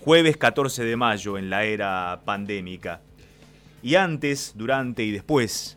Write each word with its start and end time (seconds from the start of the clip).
jueves 0.00 0.36
14 0.36 0.84
de 0.84 0.96
mayo 0.96 1.38
en 1.38 1.50
la 1.50 1.64
era 1.64 2.22
pandémica. 2.24 3.00
Y 3.82 3.94
antes, 3.96 4.52
durante 4.56 5.04
y 5.04 5.10
después 5.10 5.76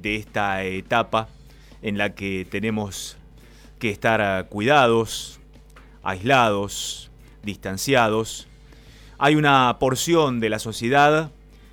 de 0.00 0.16
esta 0.16 0.62
etapa 0.64 1.28
en 1.82 1.98
la 1.98 2.14
que 2.14 2.46
tenemos 2.50 3.16
que 3.78 3.90
estar 3.90 4.48
cuidados, 4.48 5.40
aislados, 6.02 7.10
distanciados, 7.42 8.48
hay 9.18 9.36
una 9.36 9.76
porción 9.78 10.40
de 10.40 10.50
la 10.50 10.58
sociedad 10.58 11.30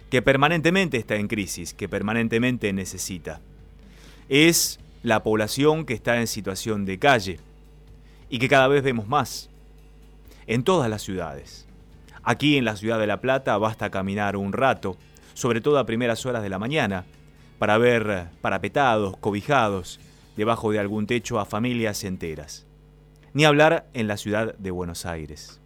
que 0.09 0.21
permanentemente 0.21 0.97
está 0.97 1.15
en 1.15 1.27
crisis, 1.27 1.73
que 1.73 1.87
permanentemente 1.87 2.73
necesita. 2.73 3.41
Es 4.27 4.79
la 5.03 5.23
población 5.23 5.85
que 5.85 5.93
está 5.93 6.19
en 6.19 6.27
situación 6.27 6.85
de 6.85 6.99
calle 6.99 7.39
y 8.29 8.39
que 8.39 8.49
cada 8.49 8.67
vez 8.67 8.83
vemos 8.83 9.07
más 9.07 9.49
en 10.47 10.63
todas 10.63 10.89
las 10.89 11.03
ciudades. 11.03 11.68
Aquí 12.23 12.57
en 12.57 12.65
la 12.65 12.75
ciudad 12.75 12.99
de 12.99 13.07
La 13.07 13.21
Plata 13.21 13.57
basta 13.57 13.89
caminar 13.89 14.35
un 14.35 14.53
rato, 14.53 14.97
sobre 15.33 15.61
todo 15.61 15.79
a 15.79 15.85
primeras 15.85 16.25
horas 16.25 16.43
de 16.43 16.49
la 16.49 16.59
mañana, 16.59 17.05
para 17.57 17.77
ver 17.77 18.27
parapetados, 18.41 19.17
cobijados, 19.17 19.99
debajo 20.35 20.71
de 20.71 20.79
algún 20.79 21.07
techo 21.07 21.39
a 21.39 21.45
familias 21.45 22.03
enteras. 22.03 22.65
Ni 23.33 23.45
hablar 23.45 23.87
en 23.93 24.07
la 24.07 24.17
ciudad 24.17 24.55
de 24.57 24.71
Buenos 24.71 25.05
Aires, 25.05 25.61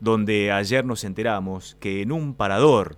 donde 0.00 0.52
ayer 0.52 0.84
nos 0.84 1.04
enteramos 1.04 1.76
que 1.80 2.02
en 2.02 2.12
un 2.12 2.34
parador 2.34 2.96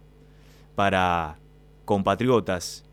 para 0.75 1.39
compatriotas 1.84 2.84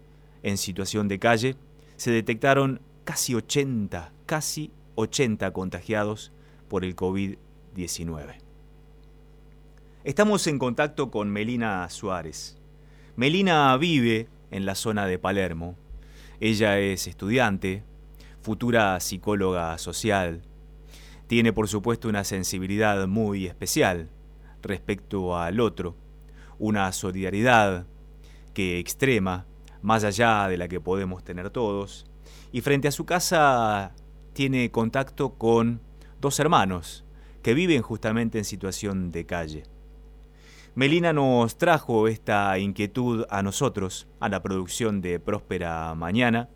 en 0.44 0.58
situación 0.58 1.08
de 1.08 1.20
calle 1.20 1.56
se 1.96 2.12
detectaron 2.12 2.82
casi 3.04 3.36
80, 3.36 4.12
casi 4.26 4.72
80 4.96 5.52
contagiados 5.52 6.32
por 6.68 6.84
el 6.84 6.96
COVID-19. 6.96 8.45
Estamos 10.06 10.46
en 10.46 10.60
contacto 10.60 11.10
con 11.10 11.32
Melina 11.32 11.90
Suárez. 11.90 12.60
Melina 13.16 13.76
vive 13.76 14.28
en 14.52 14.68
la 14.68 14.76
zona 14.76 15.08
de 15.08 15.18
Palermo. 15.18 15.76
Ella 16.40 16.78
es 16.78 17.08
estudiante, 17.08 17.84
futura 18.40 19.00
psicóloga 19.00 19.76
social. 19.80 20.44
Tiene 21.26 21.54
por 21.54 21.68
supuesto 21.68 22.08
una 22.08 22.24
sensibilidad 22.24 23.08
muy 23.08 23.48
especial 23.48 24.12
respecto 24.62 25.40
al 25.40 25.60
otro, 25.60 25.96
una 26.60 26.92
solidaridad 26.92 27.88
que 28.54 28.78
extrema 28.78 29.48
más 29.82 30.04
allá 30.04 30.48
de 30.48 30.58
la 30.58 30.68
que 30.68 30.80
podemos 30.80 31.24
tener 31.24 31.50
todos, 31.50 32.06
y 32.52 32.62
frente 32.62 32.88
a 32.88 32.92
su 32.92 33.08
casa 33.08 33.96
tiene 34.34 34.70
contacto 34.70 35.34
con 35.34 35.82
dos 36.22 36.40
hermanos 36.40 37.06
que 37.42 37.56
viven 37.56 37.82
justamente 37.82 38.38
en 38.38 38.46
situación 38.46 39.12
de 39.12 39.26
calle. 39.26 39.75
Melina 40.76 41.14
nos 41.14 41.58
trajo 41.58 42.10
esta 42.10 42.60
inquietud 42.60 43.26
a 43.30 43.42
nosotros, 43.42 44.10
a 44.20 44.28
la 44.28 44.44
producción 44.44 45.00
de 45.00 45.22
Próspera 45.22 45.96
Mañana, 45.96 46.50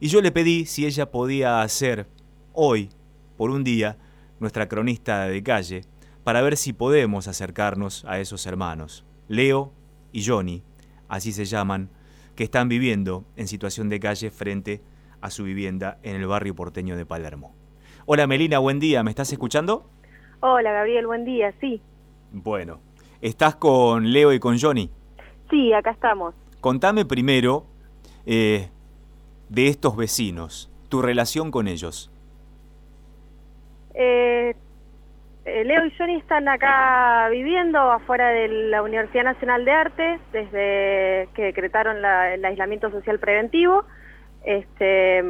y 0.00 0.08
yo 0.08 0.20
le 0.20 0.32
pedí 0.32 0.66
si 0.66 0.86
ella 0.86 1.12
podía 1.12 1.62
hacer 1.62 2.08
hoy, 2.52 2.88
por 3.36 3.50
un 3.50 3.62
día, 3.62 3.96
nuestra 4.40 4.66
cronista 4.66 5.26
de 5.26 5.40
calle, 5.44 5.82
para 6.24 6.42
ver 6.42 6.56
si 6.56 6.72
podemos 6.72 7.28
acercarnos 7.28 8.04
a 8.06 8.18
esos 8.18 8.44
hermanos, 8.44 9.06
Leo 9.28 9.72
y 10.10 10.24
Johnny, 10.26 10.64
así 11.06 11.30
se 11.30 11.44
llaman, 11.44 11.90
que 12.34 12.42
están 12.42 12.68
viviendo 12.68 13.24
en 13.36 13.46
situación 13.46 13.88
de 13.88 14.00
calle 14.00 14.32
frente 14.32 14.82
a 15.20 15.30
su 15.30 15.44
vivienda 15.44 16.00
en 16.02 16.16
el 16.16 16.26
barrio 16.26 16.56
porteño 16.56 16.96
de 16.96 17.06
Palermo. 17.06 17.54
Hola 18.04 18.26
Melina, 18.26 18.58
buen 18.58 18.80
día, 18.80 19.04
¿me 19.04 19.10
estás 19.10 19.32
escuchando? 19.32 19.88
Hola 20.40 20.72
Gabriel, 20.72 21.06
buen 21.06 21.24
día, 21.24 21.54
sí. 21.60 21.80
Bueno, 22.32 22.80
¿estás 23.20 23.56
con 23.56 24.12
Leo 24.12 24.32
y 24.32 24.40
con 24.40 24.58
Johnny? 24.58 24.90
Sí, 25.50 25.72
acá 25.72 25.90
estamos. 25.90 26.34
Contame 26.60 27.04
primero 27.04 27.64
eh, 28.26 28.68
de 29.48 29.68
estos 29.68 29.96
vecinos, 29.96 30.70
tu 30.88 31.02
relación 31.02 31.50
con 31.50 31.68
ellos. 31.68 32.10
Eh, 33.94 34.54
eh, 35.44 35.64
Leo 35.64 35.84
y 35.86 35.90
Johnny 35.96 36.16
están 36.16 36.48
acá 36.48 37.28
viviendo 37.30 37.78
afuera 37.78 38.28
de 38.28 38.48
la 38.48 38.82
Universidad 38.82 39.24
Nacional 39.24 39.64
de 39.64 39.72
Arte 39.72 40.20
desde 40.32 41.28
que 41.34 41.44
decretaron 41.44 41.96
el 41.98 42.44
aislamiento 42.44 42.90
social 42.90 43.18
preventivo. 43.18 43.84
Este, 44.44 45.24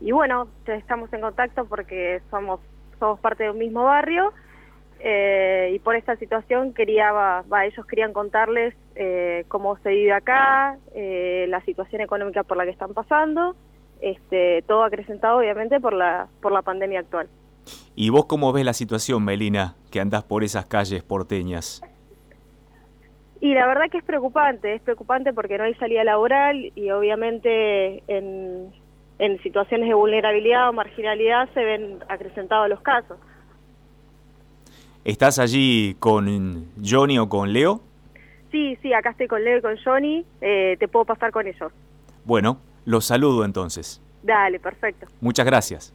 y 0.00 0.12
bueno, 0.12 0.48
estamos 0.66 1.12
en 1.12 1.20
contacto 1.20 1.64
porque 1.64 2.20
somos, 2.30 2.60
somos 2.98 3.18
parte 3.20 3.44
de 3.44 3.50
un 3.50 3.58
mismo 3.58 3.84
barrio 3.84 4.32
eh, 5.06 5.72
y 5.74 5.78
por 5.80 5.96
esta 5.96 6.16
situación 6.16 6.72
quería, 6.72 7.12
va, 7.12 7.66
ellos 7.66 7.84
querían 7.84 8.14
contarles 8.14 8.74
eh, 8.94 9.44
cómo 9.48 9.76
se 9.78 9.90
vive 9.90 10.12
acá, 10.12 10.78
la 10.94 11.60
situación 11.66 12.00
económica 12.00 12.42
por 12.42 12.56
la 12.56 12.64
que 12.64 12.70
están 12.70 12.94
pasando, 12.94 13.54
este, 14.00 14.62
todo 14.66 14.82
acrecentado 14.82 15.38
obviamente 15.38 15.78
por 15.78 15.92
la, 15.92 16.28
por 16.40 16.52
la 16.52 16.62
pandemia 16.62 17.00
actual. 17.00 17.28
¿Y 17.94 18.08
vos 18.08 18.24
cómo 18.24 18.50
ves 18.54 18.64
la 18.64 18.72
situación, 18.72 19.22
Melina, 19.24 19.74
que 19.92 20.00
andás 20.00 20.24
por 20.24 20.42
esas 20.42 20.64
calles 20.64 21.02
porteñas? 21.02 21.82
Y 23.40 23.52
la 23.52 23.66
verdad 23.66 23.90
que 23.90 23.98
es 23.98 24.04
preocupante, 24.04 24.74
es 24.74 24.80
preocupante 24.80 25.34
porque 25.34 25.58
no 25.58 25.64
hay 25.64 25.74
salida 25.74 26.02
laboral 26.02 26.72
y 26.74 26.90
obviamente 26.90 28.02
en, 28.06 28.72
en 29.18 29.42
situaciones 29.42 29.86
de 29.86 29.94
vulnerabilidad 29.94 30.70
o 30.70 30.72
marginalidad 30.72 31.48
se 31.52 31.62
ven 31.62 31.98
acrecentados 32.08 32.70
los 32.70 32.80
casos. 32.80 33.18
¿Estás 35.04 35.38
allí 35.38 35.96
con 36.00 36.66
Johnny 36.82 37.18
o 37.18 37.28
con 37.28 37.52
Leo? 37.52 37.82
Sí, 38.50 38.78
sí, 38.80 38.94
acá 38.94 39.10
estoy 39.10 39.28
con 39.28 39.44
Leo 39.44 39.58
y 39.58 39.60
con 39.60 39.76
Johnny, 39.84 40.24
eh, 40.40 40.76
te 40.80 40.88
puedo 40.88 41.04
pasar 41.04 41.30
con 41.30 41.46
ellos. 41.46 41.70
Bueno, 42.24 42.58
los 42.86 43.04
saludo 43.04 43.44
entonces. 43.44 44.00
Dale, 44.22 44.58
perfecto. 44.58 45.06
Muchas 45.20 45.44
gracias. 45.44 45.92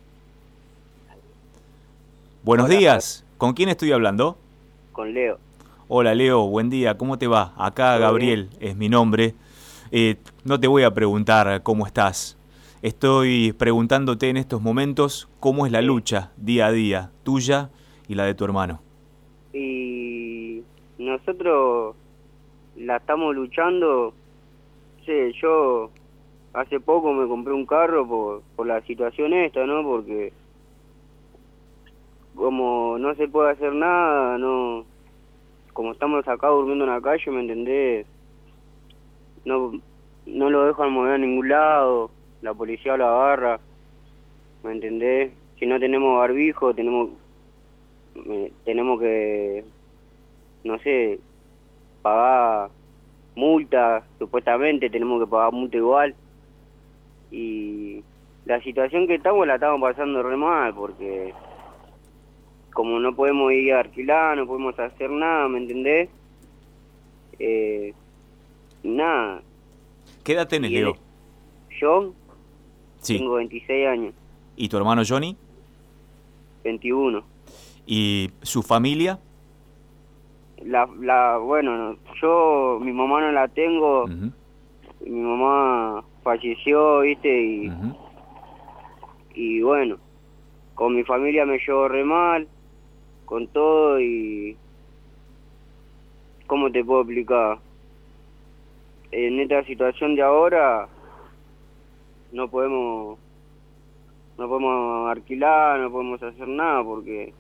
Buenos 2.44 2.70
días, 2.70 3.26
¿con 3.40 3.54
quién 3.54 3.70
estoy 3.70 3.92
hablando? 3.94 4.38
Con 4.92 5.12
Leo. 5.12 5.40
Hola 5.88 6.14
Leo, 6.14 6.46
buen 6.46 6.70
día, 6.70 6.96
¿cómo 6.96 7.18
te 7.18 7.26
va? 7.26 7.54
Acá 7.58 7.98
Gabriel 7.98 8.52
es 8.60 8.76
mi 8.76 8.90
nombre. 8.90 9.34
Eh, 9.92 10.18
no 10.44 10.60
te 10.60 10.68
voy 10.68 10.84
a 10.84 10.94
preguntar 10.94 11.64
cómo 11.64 11.88
estás. 11.88 12.38
Estoy 12.84 13.54
preguntándote 13.54 14.30
en 14.30 14.38
estos 14.38 14.62
momentos 14.62 15.28
cómo 15.40 15.66
es 15.66 15.72
la 15.72 15.82
lucha 15.82 16.32
día 16.38 16.68
a 16.68 16.72
día, 16.72 17.10
tuya 17.24 17.72
y 18.08 18.14
la 18.14 18.26
de 18.26 18.36
tu 18.36 18.46
hermano. 18.46 18.84
Y 19.54 20.64
nosotros 20.98 21.96
la 22.76 22.98
estamos 22.98 23.36
luchando. 23.36 24.14
Sí, 25.06 25.32
yo 25.42 25.90
hace 26.54 26.80
poco 26.80 27.14
me 27.14 27.28
compré 27.28 27.54
un 27.54 27.66
carro 27.66 28.08
por, 28.08 28.42
por 28.56 28.68
la 28.68 28.82
situación 28.82 29.34
esta, 29.34 29.66
¿no? 29.66 29.84
Porque 29.84 30.34
como 32.36 32.98
no 32.98 33.16
se 33.16 33.28
puede 33.28 33.52
hacer 33.52 33.74
nada, 33.74 34.38
no 34.38 34.86
como 35.74 35.92
estamos 35.92 36.28
acá 36.28 36.48
durmiendo 36.48 36.86
en 36.86 36.92
la 36.92 37.02
calle, 37.02 37.32
¿me 37.32 37.42
entendés? 37.42 38.06
No, 39.46 39.72
no 40.26 40.50
lo 40.50 40.66
dejan 40.66 40.92
mover 40.92 41.14
a 41.14 41.18
ningún 41.18 41.50
lado, 41.50 42.12
la 42.42 42.54
policía 42.54 42.98
lo 42.98 43.08
agarra, 43.08 43.60
¿me 44.64 44.74
entendés? 44.74 45.32
Si 45.58 45.66
no 45.66 45.80
tenemos 45.80 46.18
barbijo, 46.18 46.74
tenemos 46.74 47.10
tenemos 48.66 49.00
que, 49.00 49.64
no 50.64 50.80
sé, 50.80 51.20
pagar 52.02 52.70
multa, 53.36 54.04
supuestamente 54.18 54.90
tenemos 54.90 55.22
que 55.22 55.30
pagar 55.30 55.54
multa 55.54 55.78
igual. 55.78 56.16
Y 57.32 58.04
la 58.46 58.62
situación 58.62 59.08
que 59.08 59.16
estamos 59.16 59.46
la 59.46 59.56
estamos 59.56 59.82
pasando 59.82 60.24
re 60.24 60.36
mal 60.36 60.74
porque 60.74 61.34
como 62.74 63.00
no 63.00 63.16
podemos 63.16 63.52
ir 63.52 63.74
a 63.74 63.82
alquilar, 63.82 64.38
no 64.38 64.48
podemos 64.48 64.78
hacer 64.80 65.10
nada, 65.10 65.48
¿me 65.48 65.58
entendés? 65.60 66.10
Eh, 67.38 67.94
nada. 68.84 69.42
¿Qué 70.24 70.34
edad 70.34 70.48
tenés, 70.48 70.72
Leo? 70.72 70.96
Yo 71.80 72.14
sí. 73.02 73.18
tengo 73.18 73.34
26 73.34 73.88
años. 73.88 74.14
¿Y 74.56 74.70
tu 74.70 74.78
hermano 74.78 75.02
Johnny? 75.08 75.36
21. 76.64 77.24
¿Y 77.92 78.30
su 78.44 78.62
familia? 78.62 79.18
La, 80.64 80.88
la, 81.00 81.40
bueno, 81.40 81.98
yo, 82.22 82.78
mi 82.84 82.94
mamá 82.94 83.20
no 83.20 83.32
la 83.32 83.48
tengo, 83.48 84.06
mi 84.06 85.20
mamá 85.20 86.04
falleció, 86.22 87.00
viste, 87.00 87.42
y, 87.42 87.72
y 89.34 89.62
bueno, 89.64 89.98
con 90.76 90.96
mi 90.96 91.04
familia 91.04 91.48
me 91.48 91.58
llevo 91.58 91.88
re 91.88 92.04
mal, 92.04 92.48
con 93.26 93.48
todo 93.48 94.00
y... 94.00 94.56
¿Cómo 96.46 96.72
te 96.72 96.86
puedo 96.86 97.02
explicar? 97.02 97.58
En 99.12 99.40
esta 99.40 99.64
situación 99.64 100.14
de 100.14 100.22
ahora 100.22 100.88
no 102.34 102.48
podemos 102.50 103.18
no 104.38 104.48
podemos 104.48 105.10
alquilar, 105.10 105.80
no 105.80 105.92
podemos 105.92 106.22
hacer 106.22 106.48
nada 106.48 106.84
porque 106.84 107.34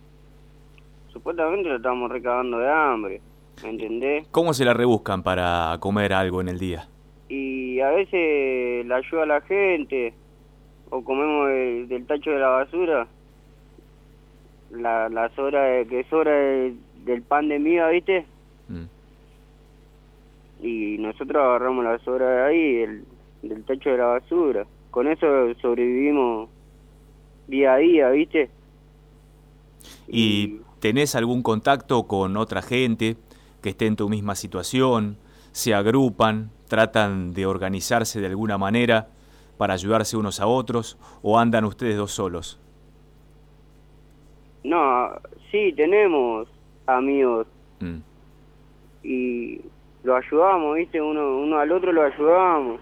supuestamente 1.11 1.69
lo 1.69 1.77
estamos 1.77 2.11
recagando 2.11 2.59
de 2.59 2.69
hambre, 2.69 3.21
¿me 3.63 3.69
entendés? 3.69 4.27
¿Cómo 4.31 4.53
se 4.53 4.65
la 4.65 4.73
rebuscan 4.73 5.23
para 5.23 5.77
comer 5.79 6.13
algo 6.13 6.41
en 6.41 6.50
el 6.50 6.59
día? 6.59 6.88
Y 7.27 7.79
a 7.79 7.89
veces 7.91 8.85
la 8.85 8.97
ayuda 8.97 9.23
a 9.23 9.27
la 9.27 9.41
gente, 9.41 10.13
o 10.89 11.03
comemos 11.03 11.47
del 11.89 12.06
tacho 12.06 12.31
de 12.31 12.39
la 12.39 12.50
basura, 12.50 13.07
la, 14.71 15.09
la 15.09 15.29
sobra 15.35 15.83
que 15.85 16.06
sobra 16.09 16.31
del 16.31 17.21
pan 17.27 17.50
de 17.50 17.59
miga, 17.59 17.89
¿viste? 17.89 18.25
Mm. 18.67 18.85
Y 20.61 20.97
nosotros 21.00 21.41
agarramos 21.41 21.85
la 21.85 22.00
sobra 22.00 22.29
de 22.29 22.41
ahí, 22.41 23.01
del 23.41 23.63
tacho 23.63 23.91
de 23.91 23.97
la 23.97 24.06
basura. 24.06 24.65
Con 24.91 25.07
eso 25.07 25.53
sobrevivimos 25.61 26.50
día 27.47 27.73
a 27.73 27.77
día, 27.77 28.09
¿viste? 28.09 28.50
¿Y 30.07 30.59
tenés 30.79 31.15
algún 31.15 31.43
contacto 31.43 32.07
con 32.07 32.37
otra 32.37 32.61
gente 32.61 33.17
que 33.61 33.69
esté 33.69 33.85
en 33.87 33.95
tu 33.95 34.09
misma 34.09 34.35
situación? 34.35 35.17
¿Se 35.51 35.73
agrupan? 35.73 36.51
¿Tratan 36.67 37.33
de 37.33 37.45
organizarse 37.45 38.21
de 38.21 38.27
alguna 38.27 38.57
manera 38.57 39.09
para 39.57 39.73
ayudarse 39.73 40.17
unos 40.17 40.39
a 40.39 40.47
otros? 40.47 40.97
¿O 41.21 41.39
andan 41.39 41.65
ustedes 41.65 41.97
dos 41.97 42.11
solos? 42.11 42.59
No, 44.63 45.09
sí, 45.51 45.73
tenemos 45.73 46.47
amigos. 46.85 47.47
Mm. 47.79 47.99
Y 49.03 49.61
lo 50.03 50.15
ayudamos, 50.15 50.75
¿viste? 50.75 51.01
Uno, 51.01 51.37
uno 51.37 51.57
al 51.57 51.71
otro 51.71 51.91
lo 51.91 52.03
ayudamos. 52.03 52.81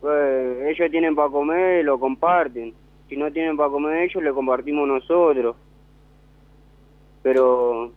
Pues 0.00 0.66
ellos 0.68 0.90
tienen 0.90 1.14
para 1.14 1.30
comer, 1.30 1.84
lo 1.84 1.98
comparten. 1.98 2.74
Si 3.08 3.16
no 3.16 3.30
tienen 3.32 3.56
para 3.56 3.70
comer 3.70 4.04
ellos, 4.04 4.22
le 4.22 4.32
compartimos 4.32 4.86
nosotros. 4.88 5.56
Pero 7.24 7.90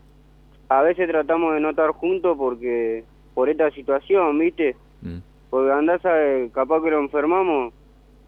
a 0.69 0.81
veces 0.81 1.07
tratamos 1.07 1.53
de 1.53 1.59
no 1.59 1.69
estar 1.69 1.91
juntos 1.91 2.35
porque 2.35 3.03
por 3.35 3.50
esta 3.50 3.69
situación, 3.69 4.39
¿viste? 4.39 4.75
Mm. 5.03 5.19
Porque 5.51 5.71
andás 5.71 6.03
a, 6.03 6.18
capaz 6.51 6.81
que 6.81 6.89
lo 6.89 7.00
enfermamos, 7.00 7.71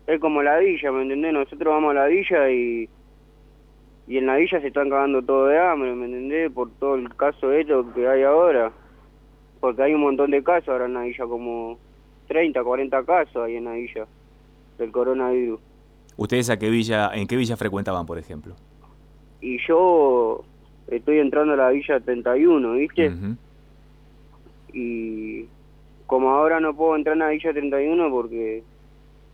es 0.06 0.20
como 0.20 0.44
la 0.44 0.60
villa, 0.60 0.92
¿me 0.92 1.02
entendés? 1.02 1.34
Nosotros 1.34 1.74
vamos 1.74 1.92
a 1.92 2.02
la 2.02 2.06
villa 2.06 2.52
y 2.52 2.88
y 4.10 4.18
en 4.18 4.26
la 4.26 4.38
villa 4.38 4.60
se 4.60 4.68
están 4.68 4.90
cagando 4.90 5.22
todo 5.22 5.46
de 5.46 5.60
hambre, 5.60 5.94
¿me 5.94 6.06
entendés? 6.06 6.52
Por 6.52 6.72
todo 6.80 6.96
el 6.96 7.16
caso 7.16 7.54
esto 7.54 7.94
que 7.94 8.08
hay 8.08 8.24
ahora. 8.24 8.72
Porque 9.60 9.84
hay 9.84 9.94
un 9.94 10.02
montón 10.02 10.32
de 10.32 10.44
casos 10.44 10.70
ahora 10.70 10.88
en 10.88 10.96
la 10.96 11.04
villa, 11.04 11.26
como 11.28 11.78
30, 12.28 12.64
40 12.64 13.04
casos 13.04 13.44
hay 13.44 13.58
en 13.58 13.66
la 13.66 13.74
villa 13.74 14.08
del 14.80 14.92
coronavirus. 14.92 15.60
¿Ustedes 16.18 16.50
a 16.50 16.58
qué 16.58 16.72
villa, 16.72 17.12
en 17.14 17.28
qué 17.28 17.36
villa 17.36 17.56
frecuentaban, 17.56 18.08
por 18.08 18.18
ejemplo? 18.18 18.56
Y 19.42 19.60
yo 19.68 20.44
estoy 20.92 21.20
entrando 21.20 21.54
a 21.54 21.58
la 21.58 21.70
villa 21.70 22.00
31, 22.00 22.74
¿viste? 22.74 23.12
Y 24.74 25.46
como 26.06 26.32
ahora 26.32 26.60
no 26.60 26.76
puedo 26.76 26.96
entrar 26.96 27.14
en 27.14 27.20
la 27.20 27.30
villa 27.30 27.52
31 27.52 28.10
porque 28.10 28.64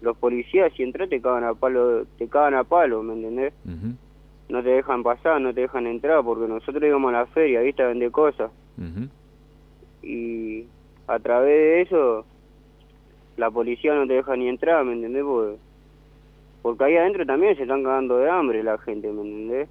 los 0.02 0.18
policías 0.18 0.72
si 0.74 0.84
entras 0.84 1.10
te 1.10 1.22
cagan 1.22 1.44
a 1.44 1.54
palo, 1.54 2.06
te 2.18 2.28
cagan 2.28 2.56
a 2.56 2.64
palo, 2.64 3.04
¿me 3.04 3.14
entendés? 3.14 3.54
no 4.50 4.62
te 4.62 4.70
dejan 4.70 5.04
pasar, 5.04 5.42
no 5.42 5.54
te 5.54 5.62
dejan 5.62 5.88
entrar, 5.88 6.24
porque 6.24 6.48
nosotros 6.48 6.84
íbamos 6.84 7.10
a 7.10 7.20
la 7.20 7.26
feria, 7.28 7.62
¿viste? 7.62 7.84
A 7.84 7.88
vender 7.88 8.12
cosas. 8.12 8.52
Y 10.04 10.66
a 11.08 11.20
través 11.20 11.50
de 11.50 11.82
eso, 11.82 12.26
la 13.38 13.50
policía 13.50 13.96
no 13.96 14.06
te 14.06 14.14
deja 14.14 14.36
ni 14.36 14.48
entrar, 14.48 14.86
¿me 14.86 14.94
entendés? 14.94 15.24
Porque, 15.24 15.58
porque 16.62 16.84
ahí 16.84 16.98
adentro 16.98 17.26
también 17.26 17.56
se 17.56 17.64
están 17.64 17.84
cagando 17.84 18.18
de 18.18 18.30
hambre 18.30 18.64
la 18.64 18.78
gente, 18.78 19.12
¿me 19.12 19.22
entendés? 19.22 19.70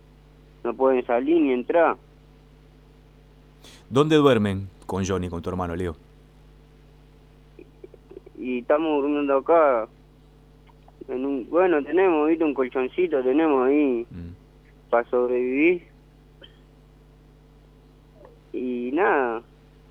No 0.65 0.75
pueden 0.75 1.07
salir 1.07 1.41
ni 1.41 1.53
entrar. 1.53 1.97
¿Dónde 3.89 4.17
duermen 4.17 4.69
con 4.87 5.07
Johnny, 5.07 5.29
con 5.29 5.41
tu 5.41 5.51
hermano 5.51 5.77
Leo? 5.77 5.95
Y 8.39 8.59
estamos 8.59 9.03
durmiendo 9.03 9.37
acá. 9.37 9.87
En 11.09 11.25
un, 11.25 11.49
bueno, 11.49 11.83
tenemos, 11.85 12.29
¿viste? 12.29 12.45
Un 12.45 12.55
colchoncito, 12.55 13.23
tenemos 13.23 13.67
ahí. 13.69 14.07
Mm 14.11 14.45
para 14.95 15.11
sobrevivir. 15.11 15.83
Y 18.53 18.91
nada, 18.93 19.43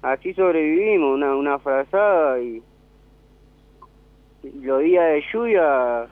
así 0.01 0.33
sobrevivimos, 0.33 1.15
una, 1.15 1.35
una 1.35 1.59
frazada 1.59 2.39
y 2.39 2.63
los 4.61 4.81
días 4.81 5.03
de 5.03 5.23
lluvia 5.33 6.07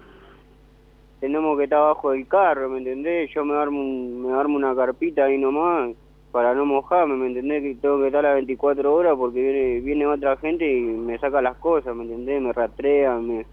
tenemos 1.21 1.55
que 1.55 1.65
estar 1.65 1.79
abajo 1.79 2.11
del 2.11 2.27
carro, 2.27 2.67
¿me 2.67 2.79
entendés? 2.79 3.29
Yo 3.33 3.45
me 3.45 3.55
armo, 3.55 3.83
me 3.83 4.33
armo 4.33 4.57
una 4.57 4.75
carpita 4.75 5.25
ahí 5.25 5.37
nomás 5.37 5.91
para 6.31 6.55
no 6.55 6.65
mojarme, 6.65 7.15
¿me 7.15 7.27
entendés? 7.27 7.61
Que 7.61 7.75
tengo 7.75 7.99
que 7.99 8.07
estar 8.07 8.25
a 8.25 8.33
24 8.33 8.93
horas 8.93 9.15
porque 9.15 9.39
viene, 9.39 9.79
viene 9.81 10.07
otra 10.07 10.35
gente 10.37 10.65
y 10.65 10.81
me 10.81 11.19
saca 11.19 11.39
las 11.41 11.57
cosas, 11.57 11.95
¿me 11.95 12.03
entendés? 12.03 12.41
Me 12.41 12.51
rastrean, 12.51 13.27
me, 13.27 13.45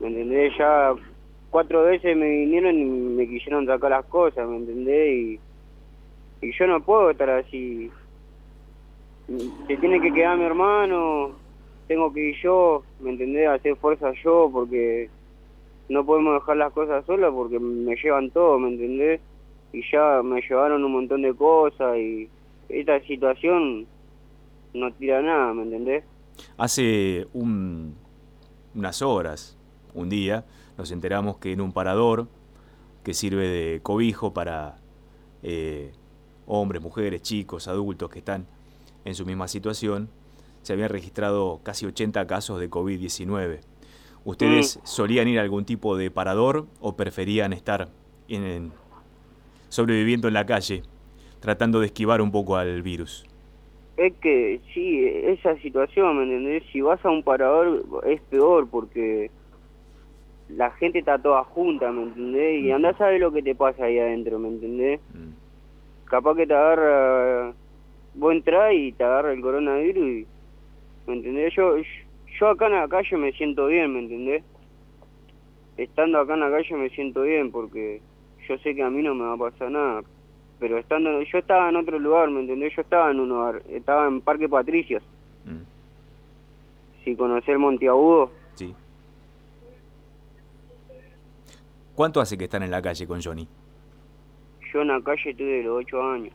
¿me 0.00 0.08
entendés? 0.08 0.52
Ya 0.58 0.94
cuatro 1.50 1.84
veces 1.84 2.16
me 2.16 2.28
vinieron 2.28 2.76
y 2.76 2.84
me 2.84 3.28
quisieron 3.28 3.64
sacar 3.64 3.92
las 3.92 4.04
cosas, 4.06 4.48
¿me 4.48 4.56
entendés? 4.56 5.14
Y, 5.14 5.40
y 6.42 6.52
yo 6.58 6.66
no 6.66 6.80
puedo 6.80 7.10
estar 7.10 7.30
así. 7.30 7.88
Se 9.68 9.76
tiene 9.76 10.00
que 10.00 10.12
quedar 10.12 10.36
mi 10.36 10.44
hermano, 10.44 11.32
tengo 11.86 12.12
que 12.12 12.30
ir 12.30 12.36
yo, 12.42 12.82
¿me 12.98 13.10
entendés? 13.10 13.48
Hacer 13.48 13.76
fuerza 13.76 14.12
yo 14.24 14.50
porque 14.52 15.08
no 15.88 16.04
podemos 16.04 16.34
dejar 16.34 16.56
las 16.56 16.72
cosas 16.72 17.04
solas 17.06 17.32
porque 17.32 17.58
me 17.58 17.96
llevan 17.96 18.30
todo, 18.30 18.58
¿me 18.58 18.68
entendés? 18.68 19.20
Y 19.72 19.82
ya 19.90 20.22
me 20.22 20.40
llevaron 20.40 20.84
un 20.84 20.92
montón 20.92 21.22
de 21.22 21.34
cosas 21.34 21.96
y 21.96 22.28
esta 22.68 23.00
situación 23.00 23.86
no 24.74 24.92
tira 24.92 25.22
nada, 25.22 25.54
¿me 25.54 25.62
entendés? 25.62 26.04
Hace 26.56 27.26
un, 27.32 27.94
unas 28.74 29.02
horas, 29.02 29.58
un 29.94 30.08
día, 30.08 30.44
nos 30.76 30.90
enteramos 30.92 31.38
que 31.38 31.52
en 31.52 31.60
un 31.60 31.72
parador 31.72 32.28
que 33.02 33.14
sirve 33.14 33.48
de 33.48 33.80
cobijo 33.80 34.32
para 34.32 34.76
eh, 35.42 35.92
hombres, 36.46 36.82
mujeres, 36.82 37.22
chicos, 37.22 37.68
adultos 37.68 38.10
que 38.10 38.18
están 38.18 38.46
en 39.04 39.14
su 39.14 39.24
misma 39.24 39.48
situación, 39.48 40.10
se 40.62 40.72
habían 40.72 40.90
registrado 40.90 41.60
casi 41.62 41.86
80 41.86 42.26
casos 42.26 42.60
de 42.60 42.70
COVID-19. 42.70 43.60
¿Ustedes 44.28 44.76
mm. 44.76 44.80
solían 44.84 45.26
ir 45.28 45.38
a 45.38 45.42
algún 45.42 45.64
tipo 45.64 45.96
de 45.96 46.10
parador 46.10 46.66
o 46.82 46.94
preferían 46.96 47.54
estar 47.54 47.88
en, 48.28 48.72
sobreviviendo 49.70 50.28
en 50.28 50.34
la 50.34 50.44
calle, 50.44 50.82
tratando 51.40 51.80
de 51.80 51.86
esquivar 51.86 52.20
un 52.20 52.30
poco 52.30 52.56
al 52.56 52.82
virus? 52.82 53.24
Es 53.96 54.12
que 54.20 54.60
sí, 54.74 55.02
esa 55.02 55.56
situación, 55.62 56.18
¿me 56.18 56.24
entendés? 56.24 56.62
Si 56.70 56.82
vas 56.82 57.02
a 57.06 57.10
un 57.10 57.22
parador 57.22 58.02
es 58.06 58.20
peor 58.28 58.68
porque 58.68 59.30
la 60.50 60.72
gente 60.72 60.98
está 60.98 61.16
toda 61.16 61.42
junta, 61.44 61.90
¿me 61.90 62.02
entendés? 62.02 62.64
Y 62.64 62.70
andás 62.70 63.00
a 63.00 63.06
ver 63.06 63.22
lo 63.22 63.32
que 63.32 63.42
te 63.42 63.54
pasa 63.54 63.86
ahí 63.86 63.98
adentro, 63.98 64.38
¿me 64.38 64.48
entendés? 64.48 65.00
Mm. 65.14 66.04
Capaz 66.04 66.36
que 66.36 66.46
te 66.46 66.52
agarra, 66.52 67.54
vos 68.12 68.32
entrás 68.34 68.74
y 68.74 68.92
te 68.92 69.04
agarra 69.04 69.32
el 69.32 69.40
coronavirus 69.40 70.06
y, 70.06 70.26
¿me 71.06 71.14
entendés? 71.14 71.54
Yo, 71.54 71.78
yo 71.78 72.07
acá 72.46 72.66
en 72.66 72.72
la 72.72 72.88
calle 72.88 73.16
me 73.16 73.32
siento 73.32 73.66
bien, 73.66 73.92
¿me 73.92 74.00
entendés? 74.00 74.44
Estando 75.76 76.20
acá 76.20 76.34
en 76.34 76.40
la 76.40 76.50
calle 76.50 76.76
me 76.76 76.90
siento 76.90 77.22
bien 77.22 77.50
porque 77.50 78.00
yo 78.48 78.58
sé 78.58 78.74
que 78.74 78.82
a 78.82 78.90
mí 78.90 79.02
no 79.02 79.14
me 79.14 79.24
va 79.24 79.34
a 79.34 79.50
pasar 79.50 79.70
nada. 79.70 80.02
Pero 80.60 80.78
estando, 80.78 81.22
yo 81.22 81.38
estaba 81.38 81.68
en 81.68 81.76
otro 81.76 81.98
lugar, 81.98 82.30
¿me 82.30 82.40
entendés? 82.40 82.74
Yo 82.74 82.82
estaba 82.82 83.10
en 83.10 83.20
un 83.20 83.28
lugar, 83.28 83.62
estaba 83.68 84.06
en 84.08 84.20
Parque 84.20 84.48
Patricios. 84.48 85.02
Mm. 85.44 85.62
Si 87.04 87.16
conocés 87.16 87.50
el 87.50 87.58
Monteagudo. 87.58 88.30
Sí. 88.54 88.74
¿Cuánto 91.94 92.20
hace 92.20 92.36
que 92.36 92.44
están 92.44 92.62
en 92.62 92.70
la 92.70 92.82
calle 92.82 93.06
con 93.06 93.22
Johnny? 93.22 93.46
Yo 94.72 94.82
en 94.82 94.88
la 94.88 95.00
calle 95.00 95.30
estoy 95.30 95.46
de 95.46 95.62
los 95.62 95.78
ocho 95.78 96.02
años. 96.02 96.34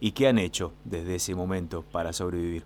¿Y 0.00 0.12
qué 0.12 0.28
han 0.28 0.38
hecho 0.38 0.72
desde 0.84 1.16
ese 1.16 1.34
momento 1.34 1.84
para 1.90 2.12
sobrevivir? 2.12 2.64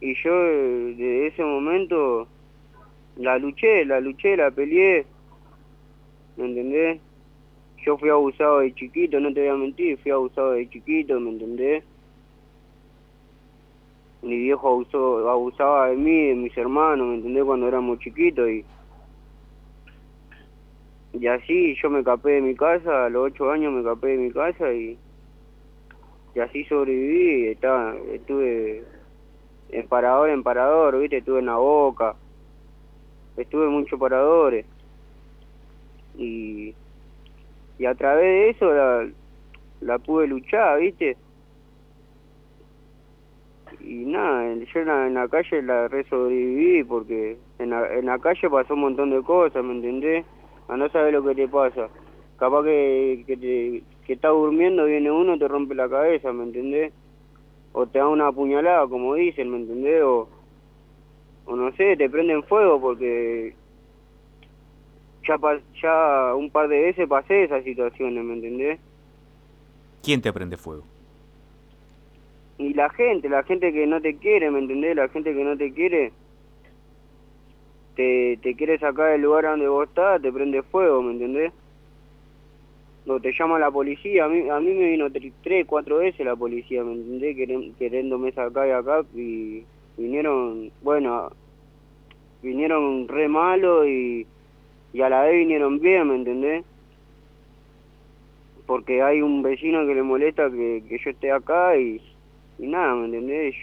Y 0.00 0.14
yo 0.22 0.32
desde 0.32 1.26
ese 1.28 1.42
momento 1.42 2.28
la 3.16 3.38
luché, 3.38 3.84
la 3.84 4.00
luché, 4.00 4.36
la 4.36 4.50
peleé. 4.50 5.06
¿Me 6.36 6.46
entendés? 6.46 7.00
Yo 7.84 7.98
fui 7.98 8.08
abusado 8.08 8.60
de 8.60 8.74
chiquito, 8.74 9.20
no 9.20 9.32
te 9.32 9.40
voy 9.40 9.48
a 9.48 9.54
mentir, 9.54 9.98
fui 9.98 10.10
abusado 10.10 10.52
de 10.52 10.68
chiquito, 10.68 11.18
¿me 11.20 11.30
entendés? 11.30 11.84
mi 14.24 14.38
viejo 14.38 14.68
abusó, 14.68 15.28
abusaba 15.28 15.88
de 15.88 15.96
mí, 15.96 16.28
de 16.28 16.34
mis 16.34 16.56
hermanos, 16.56 17.06
¿me 17.06 17.14
entendés? 17.16 17.44
Cuando 17.44 17.68
éramos 17.68 17.98
chiquitos 17.98 18.48
y... 18.48 18.64
Y 21.12 21.26
así 21.28 21.76
yo 21.80 21.90
me 21.90 22.02
capé 22.02 22.32
de 22.32 22.40
mi 22.40 22.56
casa, 22.56 23.04
a 23.06 23.08
los 23.08 23.26
ocho 23.26 23.50
años 23.50 23.72
me 23.72 23.84
capé 23.84 24.08
de 24.08 24.16
mi 24.16 24.32
casa 24.32 24.72
y... 24.72 24.98
Y 26.34 26.40
así 26.40 26.64
sobreviví, 26.64 27.48
estaba, 27.48 27.94
estuve 28.12 28.84
en 29.70 29.88
parador 29.88 30.30
en 30.30 30.42
parador, 30.42 30.98
¿viste? 31.00 31.18
Estuve 31.18 31.40
en 31.40 31.46
la 31.46 31.56
boca, 31.56 32.16
estuve 33.36 33.64
en 33.66 33.72
muchos 33.72 33.98
paradores. 33.98 34.66
y, 36.16 36.74
y 37.78 37.86
a 37.86 37.94
través 37.94 38.24
de 38.24 38.50
eso 38.50 38.72
la, 38.72 39.08
la 39.80 39.98
pude 39.98 40.26
luchar, 40.28 40.80
¿viste? 40.80 41.16
Y 43.80 44.04
nada, 44.06 44.54
yo 44.54 44.80
en 44.80 44.86
la, 44.86 45.06
en 45.08 45.14
la 45.14 45.28
calle 45.28 45.62
la 45.62 45.88
re 45.88 46.04
sobreviví 46.04 46.84
porque 46.84 47.38
en 47.58 47.70
la, 47.70 47.94
en 47.94 48.06
la 48.06 48.18
calle 48.18 48.48
pasó 48.48 48.74
un 48.74 48.80
montón 48.80 49.10
de 49.10 49.22
cosas, 49.22 49.64
¿me 49.64 49.74
entendés? 49.74 50.24
A 50.68 50.76
no 50.76 50.88
saber 50.90 51.12
lo 51.14 51.24
que 51.24 51.34
te 51.34 51.48
pasa. 51.48 51.88
Capaz 52.38 52.64
que, 52.64 53.24
que, 53.26 53.36
te, 53.36 53.82
que 54.06 54.14
estás 54.14 54.32
durmiendo, 54.32 54.84
viene 54.84 55.10
uno, 55.10 55.38
te 55.38 55.48
rompe 55.48 55.74
la 55.74 55.88
cabeza, 55.88 56.32
¿me 56.32 56.44
entendés? 56.44 56.92
O 57.72 57.86
te 57.86 57.98
da 57.98 58.08
una 58.08 58.30
puñalada, 58.30 58.86
como 58.86 59.14
dicen, 59.14 59.50
¿me 59.50 59.56
entendés? 59.58 60.02
O, 60.02 60.28
o 61.46 61.56
no 61.56 61.72
sé, 61.72 61.96
te 61.96 62.08
prenden 62.08 62.42
fuego 62.44 62.80
porque 62.80 63.54
ya, 65.26 65.38
pa- 65.38 65.60
ya 65.82 66.34
un 66.34 66.50
par 66.50 66.68
de 66.68 66.80
veces 66.82 67.08
pasé 67.08 67.44
esas 67.44 67.64
situaciones, 67.64 68.22
¿me 68.24 68.34
entendés? 68.34 68.78
¿Quién 70.02 70.20
te 70.20 70.32
prende 70.32 70.56
fuego? 70.56 70.84
Y 72.58 72.74
la 72.74 72.88
gente, 72.90 73.28
la 73.28 73.42
gente 73.42 73.72
que 73.72 73.86
no 73.86 74.00
te 74.00 74.16
quiere, 74.16 74.50
¿me 74.50 74.60
entendés? 74.60 74.94
La 74.94 75.08
gente 75.08 75.34
que 75.34 75.42
no 75.44 75.56
te 75.56 75.72
quiere, 75.72 76.12
te, 77.96 78.38
te 78.42 78.54
quiere 78.54 78.78
sacar 78.78 79.12
del 79.12 79.22
lugar 79.22 79.44
donde 79.44 79.66
vos 79.68 79.88
estás, 79.88 80.20
te 80.22 80.30
prende 80.32 80.62
fuego, 80.62 81.02
¿me 81.02 81.12
entendés? 81.12 81.52
O 83.06 83.20
te 83.20 83.32
llama 83.38 83.58
la 83.58 83.70
policía, 83.70 84.24
a 84.24 84.28
mí, 84.28 84.48
a 84.48 84.60
mí 84.60 84.72
me 84.74 84.90
vino 84.90 85.08
tre- 85.10 85.34
tres, 85.42 85.66
cuatro 85.66 85.98
veces 85.98 86.24
la 86.26 86.36
policía, 86.36 86.82
¿me 86.84 86.92
entendés? 86.94 87.36
Queren- 87.36 87.74
queriéndome 87.76 88.32
sacar 88.32 88.66
de 88.66 88.72
acá 88.74 89.06
y 89.12 89.66
vinieron, 89.96 90.72
bueno, 90.80 91.30
vinieron 92.42 93.08
re 93.08 93.28
malo 93.28 93.86
y, 93.86 94.28
y 94.92 95.02
a 95.02 95.08
la 95.10 95.22
vez 95.22 95.38
vinieron 95.38 95.80
bien, 95.80 96.08
¿me 96.08 96.16
entendés? 96.16 96.66
Porque 98.66 99.02
hay 99.02 99.22
un 99.22 99.42
vecino 99.42 99.86
que 99.86 99.94
le 99.94 100.02
molesta 100.02 100.50
que, 100.50 100.84
que 100.88 100.98
yo 101.02 101.10
esté 101.10 101.30
acá 101.32 101.76
y, 101.78 102.02
y 102.58 102.66
nada, 102.66 102.94
¿me 102.96 103.06
entendés? 103.06 103.54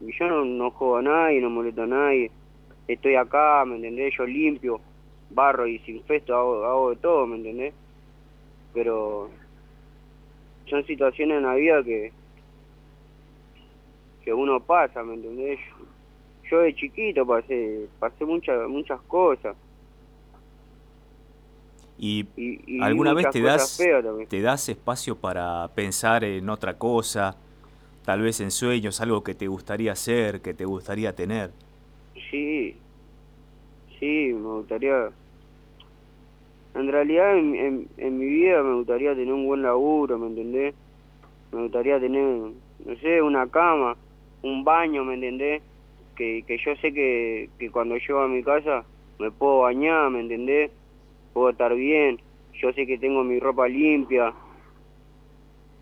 Y 0.00 0.12
yo 0.18 0.26
no, 0.28 0.44
no 0.44 0.70
jodo 0.70 0.96
a 0.96 1.02
nadie, 1.02 1.40
no 1.40 1.50
molesto 1.50 1.82
a 1.82 1.86
nadie. 1.86 2.32
Estoy 2.86 3.16
acá, 3.16 3.64
¿me 3.66 3.76
entendés? 3.76 4.14
Yo 4.18 4.26
limpio, 4.26 4.82
barro 5.30 5.66
y 5.66 5.78
sin 5.80 6.02
festo, 6.04 6.34
hago, 6.34 6.64
hago 6.64 6.90
de 6.90 6.96
todo, 6.96 7.26
¿me 7.26 7.36
entendés? 7.36 7.74
Pero 8.74 9.30
son 10.66 10.84
situaciones 10.86 11.38
en 11.38 11.44
la 11.44 11.54
vida 11.54 11.82
que 11.82 12.12
que 14.24 14.32
uno 14.34 14.60
pasa, 14.60 15.02
¿me 15.02 15.14
entendés? 15.14 15.58
Yo, 15.78 15.86
yo 16.50 16.60
de 16.60 16.74
chiquito 16.74 17.26
pasé 17.26 17.88
pasé 17.98 18.24
muchas 18.24 18.68
muchas 18.68 19.00
cosas. 19.02 19.56
¿Y 21.98 22.26
Y, 22.36 22.60
y 22.66 22.80
vi 22.80 22.80
alguna 22.80 23.12
vez 23.14 23.30
te 23.30 23.42
das, 23.42 23.78
te 24.28 24.40
das 24.40 24.68
espacio 24.68 25.16
para 25.18 25.68
pensar 25.74 26.24
en 26.24 26.48
otra 26.48 26.78
cosa? 26.78 27.36
Tal 28.04 28.22
vez 28.22 28.40
en 28.40 28.50
sueños, 28.50 29.00
algo 29.00 29.22
que 29.24 29.34
te 29.34 29.48
gustaría 29.48 29.92
hacer, 29.92 30.40
que 30.40 30.54
te 30.54 30.64
gustaría 30.64 31.14
tener. 31.14 31.52
Sí, 32.30 32.76
sí, 33.98 34.32
me 34.32 34.48
gustaría... 34.58 35.12
En 36.74 36.90
realidad 36.92 37.36
en, 37.38 37.54
en, 37.56 37.88
en 37.96 38.18
mi 38.18 38.26
vida 38.26 38.62
me 38.62 38.74
gustaría 38.76 39.14
tener 39.14 39.32
un 39.32 39.46
buen 39.46 39.62
laburo, 39.62 40.18
¿me 40.18 40.28
entendés? 40.28 40.74
Me 41.52 41.62
gustaría 41.62 42.00
tener, 42.00 42.24
no 42.24 42.96
sé, 43.00 43.22
una 43.22 43.48
cama, 43.50 43.98
un 44.42 44.64
baño, 44.64 45.04
¿me 45.04 45.14
entendés? 45.14 45.62
Que, 46.16 46.44
que 46.46 46.58
yo 46.58 46.76
sé 46.76 46.92
que, 46.94 47.50
que 47.58 47.70
cuando 47.70 47.96
llego 47.96 48.20
a 48.20 48.28
mi 48.28 48.42
casa 48.44 48.86
me 49.18 49.30
puedo 49.32 49.60
bañar, 49.60 50.10
¿me 50.10 50.20
entendés? 50.20 50.72
Puedo 51.32 51.50
estar 51.50 51.74
bien, 51.74 52.20
yo 52.62 52.72
sé 52.74 52.86
que 52.86 52.98
tengo 52.98 53.24
mi 53.24 53.40
ropa 53.40 53.68
limpia, 53.68 54.34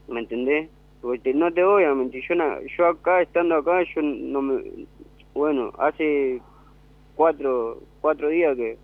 ¿me 0.07 0.21
entendés? 0.21 0.71
No 1.35 1.53
te 1.53 1.63
voy 1.63 1.85
a 1.85 1.95
mentir, 1.95 2.25
yo, 2.29 2.35
na- 2.35 2.59
yo 2.77 2.87
acá, 2.87 3.23
estando 3.23 3.55
acá, 3.57 3.83
yo 3.95 4.03
no 4.03 4.43
me... 4.43 4.63
Bueno, 5.35 5.73
hace 5.79 6.41
cuatro, 7.15 7.83
cuatro 8.07 8.29
días 8.29 8.57
que 8.57 8.79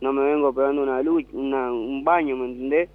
no 0.00 0.12
me 0.12 0.24
vengo 0.24 0.52
pegando 0.52 0.82
una 0.82 1.00
luz, 1.00 1.24
una, 1.32 1.70
un 1.70 2.02
baño, 2.02 2.36
¿me 2.36 2.46
entendés? 2.46 2.90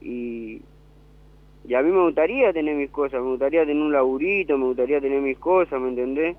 Y, 0.00 0.62
y 1.68 1.74
a 1.74 1.80
mí 1.80 1.92
me 1.92 2.02
gustaría 2.02 2.52
tener 2.52 2.74
mis 2.74 2.90
cosas, 2.90 3.22
me 3.22 3.28
gustaría 3.28 3.60
tener 3.60 3.80
un 3.80 3.92
laburito, 3.92 4.58
me 4.58 4.64
gustaría 4.64 5.00
tener 5.00 5.20
mis 5.20 5.38
cosas, 5.38 5.80
¿me 5.80 5.90
entendés? 5.90 6.36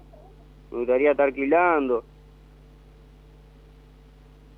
Me 0.70 0.80
gustaría 0.80 1.12
estar 1.12 1.28
alquilando. 1.28 2.04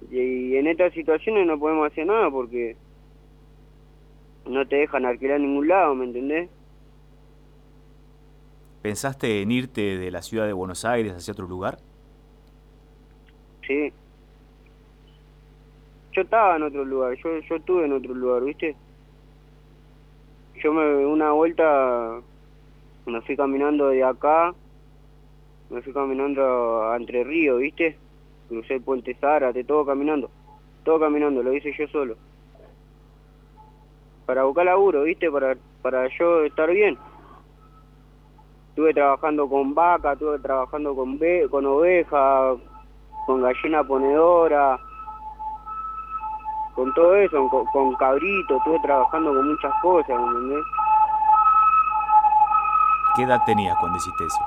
Y, 0.10 0.56
en 0.56 0.66
estas 0.66 0.92
situaciones 0.94 1.46
no 1.46 1.60
podemos 1.60 1.86
hacer 1.86 2.08
nada 2.08 2.32
porque 2.32 2.76
no 4.48 4.68
te 4.68 4.78
dejan 4.78 5.06
alquilar 5.06 5.36
en 5.36 5.44
ningún 5.44 5.68
lado, 5.68 5.94
¿me 5.94 6.06
entendés? 6.06 6.50
¿Pensaste 8.82 9.44
en 9.44 9.52
irte 9.52 10.00
de 10.00 10.10
la 10.10 10.24
ciudad 10.24 10.48
de 10.48 10.54
Buenos 10.54 10.84
Aires 10.84 11.14
hacia 11.14 11.32
otro 11.32 11.46
lugar? 11.46 11.78
Sí. 13.68 13.92
Yo 16.14 16.22
estaba 16.22 16.56
en 16.56 16.64
otro 16.64 16.86
lugar, 16.86 17.16
yo, 17.18 17.40
yo 17.40 17.56
estuve 17.56 17.86
en 17.86 17.94
otro 17.94 18.14
lugar, 18.14 18.44
¿viste? 18.44 18.76
Yo 20.64 20.72
me 20.72 21.06
una 21.06 21.32
vuelta 21.32 22.22
me 23.06 23.22
fui 23.22 23.36
caminando 23.36 23.90
de 23.90 24.04
acá, 24.04 24.54
me 25.70 25.82
fui 25.82 25.94
caminando 25.94 26.94
Entre 26.96 27.24
Ríos, 27.24 27.60
¿viste? 27.60 27.98
Crucé 28.48 28.76
el 28.76 28.82
puente 28.82 29.16
Zárate, 29.16 29.64
todo 29.64 29.86
caminando, 29.86 30.30
todo 30.84 31.00
caminando, 31.00 31.44
lo 31.44 31.54
hice 31.54 31.74
yo 31.78 31.88
solo. 31.88 32.16
Para 34.26 34.44
buscar 34.44 34.66
laburo, 34.66 35.04
¿viste? 35.04 35.30
Para, 35.30 35.56
para 35.82 36.08
yo 36.18 36.44
estar 36.46 36.72
bien. 36.72 36.98
Estuve 38.70 38.94
trabajando 38.94 39.48
con 39.48 39.74
vaca, 39.76 40.14
estuve 40.14 40.40
trabajando 40.40 40.96
con, 40.96 41.18
ve 41.20 41.48
con 41.50 41.66
oveja, 41.66 42.56
con 43.26 43.42
gallina 43.42 43.84
ponedora, 43.84 44.80
con 46.76 46.94
todo 46.94 47.16
eso, 47.16 47.48
con, 47.50 47.66
con 47.68 47.96
cabrito, 47.96 48.58
estuve 48.58 48.80
trabajando 48.82 49.34
con 49.34 49.50
muchas 49.50 49.74
cosas, 49.82 50.10
¿me 50.10 50.28
entendés? 50.28 50.66
¿Qué 53.16 53.24
edad 53.24 53.40
tenías 53.46 53.78
cuando 53.80 53.98
hiciste 53.98 54.26
eso? 54.26 54.40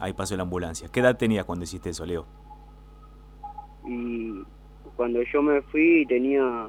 Ahí 0.00 0.12
pasó 0.12 0.36
la 0.36 0.42
ambulancia. 0.42 0.88
¿Qué 0.90 1.00
edad 1.00 1.16
tenías 1.16 1.44
cuando 1.44 1.64
hiciste 1.64 1.90
eso, 1.90 2.04
Leo? 2.04 2.26
Y 3.86 4.42
cuando 4.96 5.22
yo 5.22 5.42
me 5.42 5.60
fui 5.62 6.06
tenía 6.06 6.68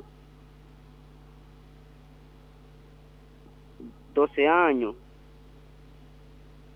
12 4.14 4.48
años, 4.48 4.96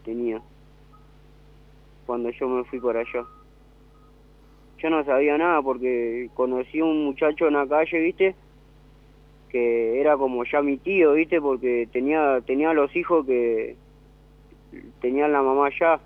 tenía, 0.03 0.41
cuando 2.10 2.32
yo 2.32 2.50
me 2.50 2.63
fui 2.63 2.80
para 2.80 3.01
allá. 3.01 3.24
Yo 4.80 4.89
no 4.89 5.06
sabía 5.06 5.38
nada 5.38 5.62
porque 5.62 6.28
conocí 6.34 6.80
a 6.80 6.86
un 6.86 7.06
muchacho 7.06 7.48
en 7.48 7.54
la 7.54 7.68
calle, 7.68 8.00
¿viste? 8.00 8.36
Que 9.50 10.01
era 10.01 10.18
como 10.18 10.44
ya 10.44 10.63
mi 10.63 10.78
tío, 10.78 11.13
¿viste? 11.13 11.39
Porque 11.39 11.88
tenía 11.92 12.42
tenía 12.48 12.74
los 12.74 12.96
hijos 12.96 13.28
que 13.28 13.75
tenían 15.01 15.34
la 15.34 15.44
mamá 15.44 15.68
allá. 15.68 16.00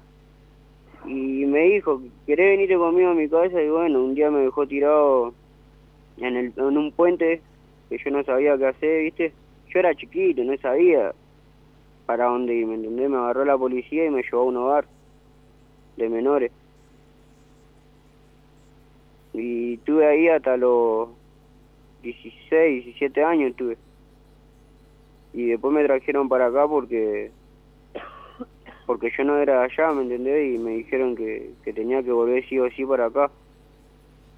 Y 1.05 1.45
me 1.45 1.61
dijo, 1.69 2.01
¿querés 2.25 2.49
venirte 2.51 2.75
conmigo 2.75 3.11
a 3.11 3.13
mi 3.13 3.29
casa? 3.29 3.61
Y 3.61 3.69
bueno, 3.69 4.03
un 4.03 4.13
día 4.13 4.29
me 4.29 4.41
dejó 4.41 4.67
tirado 4.67 5.33
en, 6.17 6.35
el, 6.35 6.53
en 6.57 6.77
un 6.77 6.91
puente 6.91 7.39
que 7.87 7.97
yo 7.97 8.11
no 8.11 8.25
sabía 8.25 8.57
qué 8.57 8.65
hacer, 8.65 9.03
¿viste? 9.03 9.31
Yo 9.69 9.79
era 9.79 9.95
chiquito, 9.95 10.43
no 10.43 10.57
sabía 10.57 11.13
para 12.05 12.25
dónde 12.25 12.55
ir, 12.55 12.67
¿me 12.67 12.75
entendés? 12.75 13.09
Me 13.09 13.15
agarró 13.15 13.45
la 13.45 13.57
policía 13.57 14.05
y 14.05 14.09
me 14.09 14.21
llevó 14.21 14.41
a 14.41 14.45
un 14.47 14.57
hogar 14.57 14.92
de 15.97 16.09
menores. 16.09 16.51
Y 19.33 19.75
estuve 19.75 20.05
ahí 20.05 20.27
hasta 20.27 20.57
los 20.57 21.09
16, 22.03 22.85
17 22.85 23.23
años 23.23 23.51
estuve. 23.51 23.77
Y 25.33 25.47
después 25.47 25.73
me 25.73 25.83
trajeron 25.83 26.29
para 26.29 26.47
acá 26.47 26.67
porque 26.67 27.31
porque 28.85 29.11
yo 29.17 29.23
no 29.23 29.37
era 29.37 29.63
allá, 29.63 29.91
¿me 29.91 30.03
entendés? 30.03 30.53
Y 30.53 30.57
me 30.57 30.71
dijeron 30.71 31.15
que, 31.15 31.51
que 31.63 31.73
tenía 31.73 32.03
que 32.03 32.11
volver 32.11 32.45
sí 32.47 32.59
o 32.59 32.69
sí 32.71 32.85
para 32.85 33.05
acá. 33.05 33.31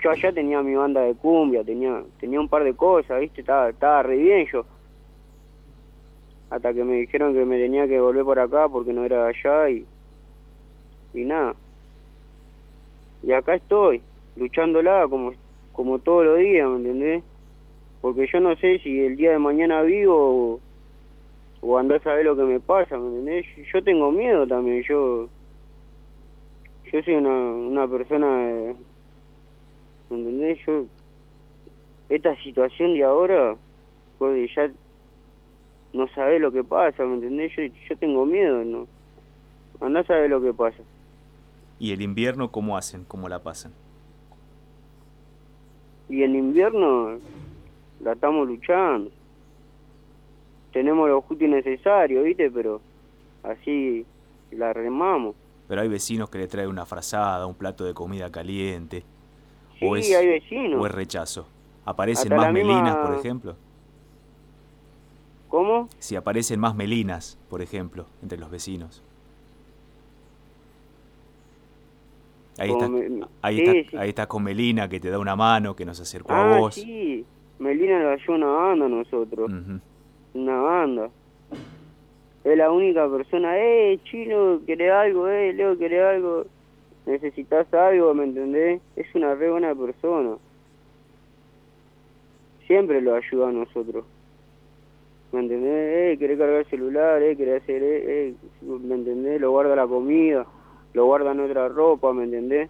Yo 0.01 0.11
allá 0.11 0.31
tenía 0.31 0.61
mi 0.61 0.75
banda 0.75 1.01
de 1.01 1.15
cumbia, 1.15 1.63
tenía 1.63 2.03
tenía 2.19 2.39
un 2.39 2.47
par 2.47 2.63
de 2.63 2.73
cosas, 2.75 3.19
¿viste? 3.19 3.41
Estaba, 3.41 3.69
estaba 3.69 4.03
re 4.03 4.17
bien 4.17 4.47
yo. 4.51 4.65
Hasta 6.49 6.73
que 6.73 6.83
me 6.83 6.95
dijeron 6.97 7.33
que 7.33 7.43
me 7.43 7.57
tenía 7.57 7.87
que 7.87 7.99
volver 7.99 8.23
por 8.23 8.39
acá 8.39 8.69
porque 8.69 8.93
no 8.93 9.03
era 9.03 9.27
allá 9.27 9.69
y, 9.69 9.85
y 11.15 11.25
nada. 11.25 11.55
Y 13.23 13.31
acá 13.31 13.55
estoy, 13.55 14.01
luchándola 14.35 15.07
como, 15.07 15.33
como 15.71 15.99
todos 15.99 16.25
los 16.25 16.39
días, 16.39 16.69
¿me 16.69 16.77
entendés? 16.77 17.23
Porque 18.01 18.27
yo 18.31 18.39
no 18.39 18.55
sé 18.57 18.79
si 18.79 18.99
el 18.99 19.15
día 19.15 19.31
de 19.31 19.39
mañana 19.39 19.81
vivo 19.81 20.15
o, 20.15 20.59
o 21.61 21.77
andás 21.77 22.05
a 22.05 22.13
ver 22.13 22.25
lo 22.25 22.35
que 22.35 22.43
me 22.43 22.59
pasa, 22.59 22.97
¿me 22.97 23.07
entendés? 23.07 23.45
Yo 23.73 23.83
tengo 23.83 24.11
miedo 24.11 24.45
también, 24.45 24.83
yo 24.87 25.29
yo 26.91 27.01
soy 27.03 27.15
una, 27.15 27.29
una 27.29 27.87
persona, 27.87 28.27
¿me 30.09 30.17
entendés? 30.17 30.59
Yo, 30.65 30.85
esta 32.09 32.35
situación 32.43 32.93
de 32.93 33.03
ahora, 33.03 33.57
pues 34.17 34.49
ya 34.55 34.71
no 35.93 36.07
sabés 36.09 36.39
lo 36.39 36.51
que 36.51 36.63
pasa, 36.63 37.03
¿me 37.05 37.15
entendés? 37.15 37.51
Yo, 37.55 37.63
yo 37.89 37.97
tengo 37.97 38.25
miedo, 38.25 38.63
¿no? 38.63 38.87
Andá 39.81 40.01
a 40.01 40.05
saber 40.05 40.29
lo 40.29 40.41
que 40.41 40.53
pasa. 40.53 40.83
¿Y 41.79 41.91
el 41.91 42.01
invierno 42.01 42.51
cómo 42.51 42.77
hacen? 42.77 43.03
¿Cómo 43.05 43.27
la 43.29 43.39
pasan? 43.43 43.73
Y 46.09 46.23
en 46.23 46.35
invierno 46.35 47.17
la 48.01 48.13
estamos 48.13 48.47
luchando. 48.47 49.09
Tenemos 50.71 51.09
lo 51.09 51.21
justo 51.21 51.43
y 51.43 51.47
necesario, 51.47 52.23
¿viste? 52.23 52.49
Pero 52.51 52.81
así 53.43 54.05
la 54.51 54.73
remamos. 54.73 55.35
Pero 55.67 55.81
hay 55.81 55.87
vecinos 55.87 56.29
que 56.29 56.37
le 56.37 56.47
traen 56.47 56.69
una 56.69 56.85
frazada, 56.85 57.45
un 57.47 57.55
plato 57.55 57.83
de 57.85 57.93
comida 57.93 58.29
caliente. 58.31 59.03
Sí, 59.79 59.85
o 59.85 59.95
es, 59.95 60.13
hay 60.15 60.27
vecinos. 60.27 60.81
o 60.81 60.85
es 60.85 60.91
rechazo. 60.91 61.47
¿Aparecen 61.85 62.31
Hasta 62.33 62.45
más 62.45 62.53
misma- 62.53 62.73
melinas, 62.73 62.95
por 62.97 63.15
ejemplo? 63.15 63.55
¿Cómo? 65.49 65.89
Si 65.99 66.15
aparecen 66.15 66.59
más 66.59 66.75
melinas, 66.75 67.37
por 67.49 67.61
ejemplo, 67.61 68.05
entre 68.21 68.37
los 68.37 68.49
vecinos. 68.51 69.01
Ahí 72.57 72.71
me- 72.89 73.25
ahí, 73.41 73.57
sí, 73.57 73.87
sí. 73.91 73.97
ahí 73.97 74.09
estás 74.09 74.27
con 74.27 74.43
Melina 74.43 74.87
que 74.87 74.99
te 74.99 75.09
da 75.09 75.19
una 75.19 75.35
mano, 75.35 75.75
que 75.75 75.85
nos 75.85 75.99
acercó 75.99 76.33
a 76.33 76.55
Ah, 76.55 76.59
vos. 76.59 76.75
sí. 76.75 77.25
Melina 77.59 77.99
lo 78.01 78.09
ayudó 78.11 78.33
una 78.35 78.47
banda 78.47 78.85
a 78.85 78.89
nosotros. 78.89 79.51
Una 80.33 80.57
banda. 80.61 81.09
Es 82.43 82.57
la 82.57 82.71
única 82.71 83.09
persona, 83.09 83.57
eh, 83.57 83.99
chino, 84.03 84.61
¿querés 84.65 84.91
algo? 84.91 85.27
Eh, 85.27 85.51
Leo, 85.53 85.77
¿querés 85.77 86.03
algo? 86.03 86.45
¿Necesitas 87.05 87.71
algo? 87.73 88.13
¿Me 88.13 88.23
entendés? 88.25 88.81
Es 88.95 89.07
una 89.15 89.33
re 89.35 89.49
buena 89.49 89.73
persona. 89.75 90.35
Siempre 92.67 93.01
lo 93.01 93.15
ayuda 93.15 93.49
a 93.49 93.51
nosotros. 93.51 94.05
¿Me 95.31 95.41
entendés? 95.41 96.13
Eh, 96.13 96.17
¿querés 96.19 96.37
cargar 96.37 96.59
el 96.59 96.65
celular? 96.69 97.21
Eh, 97.21 97.35
¿querés 97.35 97.63
hacer? 97.63 97.83
Eh, 97.83 98.29
eh, 98.29 98.33
¿Me 98.63 98.95
entendés? 98.95 99.39
Lo 99.41 99.51
guarda 99.51 99.75
la 99.75 99.87
comida, 99.87 100.45
lo 100.95 101.05
guarda 101.05 101.33
en 101.33 101.41
otra 101.41 101.67
ropa, 101.67 102.13
¿me 102.13 102.23
entendés? 102.23 102.69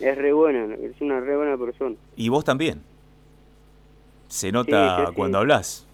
Es 0.00 0.16
re 0.16 0.32
buena, 0.32 0.74
es 0.74 0.98
una 1.00 1.20
re 1.20 1.36
buena 1.36 1.58
persona. 1.58 1.94
Y 2.16 2.30
vos 2.30 2.44
también. 2.44 2.82
Se 4.28 4.50
nota 4.50 5.08
sí. 5.08 5.14
cuando 5.14 5.38
hablas. 5.38 5.86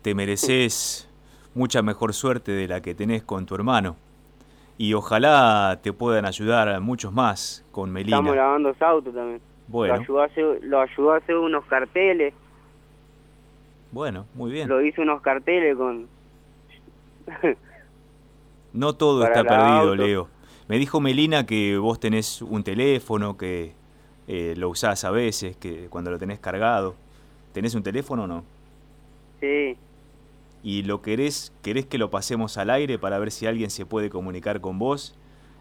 Te 0.00 0.14
mereces 0.14 1.08
mucha 1.54 1.82
mejor 1.82 2.14
suerte 2.14 2.52
de 2.52 2.68
la 2.68 2.80
que 2.80 2.94
tenés 2.94 3.22
con 3.22 3.44
tu 3.44 3.54
hermano. 3.54 3.96
Y 4.78 4.94
ojalá 4.94 5.78
te 5.82 5.92
puedan 5.92 6.24
ayudar 6.24 6.80
muchos 6.80 7.12
más 7.12 7.66
con 7.70 7.90
Melina. 7.90 8.16
Estamos 8.16 8.36
lavando 8.36 8.70
ese 8.70 8.84
auto 8.84 9.10
también. 9.10 9.40
Bueno, 9.68 9.94
Lo, 9.94 10.00
ayudó 10.00 10.20
a 10.22 10.24
hacer, 10.24 10.58
lo 10.62 10.80
ayudó 10.80 11.12
a 11.12 11.16
hacer 11.18 11.36
unos 11.36 11.64
carteles, 11.66 12.32
bueno, 13.92 14.26
muy 14.34 14.52
bien. 14.52 14.68
lo 14.68 14.82
hizo 14.82 15.02
unos 15.02 15.20
carteles 15.22 15.76
con... 15.76 16.06
No 18.72 18.94
todo 18.94 19.24
está 19.24 19.42
perdido, 19.42 19.92
auto. 19.92 19.94
Leo. 19.94 20.28
Me 20.68 20.78
dijo 20.78 21.00
Melina 21.00 21.46
que 21.46 21.78
vos 21.78 21.98
tenés 21.98 22.42
un 22.42 22.62
teléfono, 22.62 23.38
que 23.38 23.72
eh, 24.28 24.52
lo 24.58 24.68
usás 24.68 25.02
a 25.04 25.10
veces, 25.10 25.56
que 25.56 25.88
cuando 25.88 26.10
lo 26.10 26.18
tenés 26.18 26.40
cargado. 26.40 26.94
¿Tenés 27.54 27.74
un 27.74 27.82
teléfono 27.82 28.24
o 28.24 28.26
no? 28.26 28.44
sí, 29.40 29.78
y 30.66 30.82
lo 30.82 31.00
querés, 31.00 31.52
querés 31.62 31.86
que 31.86 31.96
lo 31.96 32.10
pasemos 32.10 32.58
al 32.58 32.70
aire 32.70 32.98
para 32.98 33.20
ver 33.20 33.30
si 33.30 33.46
alguien 33.46 33.70
se 33.70 33.86
puede 33.86 34.10
comunicar 34.10 34.60
con 34.60 34.80
vos 34.80 35.14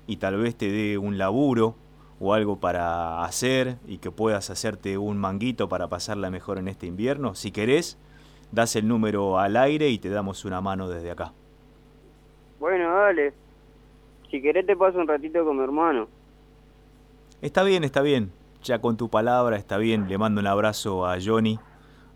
y 0.07 0.17
tal 0.17 0.37
vez 0.37 0.55
te 0.55 0.71
dé 0.71 0.97
un 0.97 1.19
laburo 1.19 1.75
o 2.19 2.33
algo 2.33 2.59
para 2.59 3.23
hacer 3.23 3.77
y 3.85 3.99
que 3.99 4.09
puedas 4.09 4.49
hacerte 4.49 4.97
un 4.97 5.17
manguito 5.17 5.69
para 5.69 5.89
pasarla 5.89 6.31
mejor 6.31 6.57
en 6.57 6.67
este 6.67 6.87
invierno. 6.87 7.35
Si 7.35 7.51
querés, 7.51 7.99
das 8.51 8.75
el 8.75 8.87
número 8.87 9.37
al 9.37 9.57
aire 9.57 9.89
y 9.89 9.99
te 9.99 10.09
damos 10.09 10.43
una 10.43 10.59
mano 10.59 10.89
desde 10.89 11.11
acá. 11.11 11.33
Bueno, 12.59 12.93
dale. 12.93 13.33
Si 14.29 14.41
querés 14.41 14.65
te 14.65 14.75
paso 14.75 14.97
un 14.97 15.07
ratito 15.07 15.43
con 15.45 15.57
mi 15.57 15.63
hermano. 15.63 16.07
Está 17.41 17.63
bien, 17.63 17.83
está 17.83 18.01
bien. 18.01 18.31
Ya 18.63 18.79
con 18.79 18.97
tu 18.97 19.09
palabra 19.09 19.57
está 19.57 19.77
bien. 19.77 20.07
Le 20.07 20.17
mando 20.17 20.41
un 20.41 20.47
abrazo 20.47 21.05
a 21.05 21.17
Johnny. 21.23 21.59